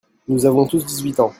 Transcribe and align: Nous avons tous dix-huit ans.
Nous 0.27 0.45
avons 0.47 0.65
tous 0.65 0.83
dix-huit 0.83 1.19
ans. 1.19 1.29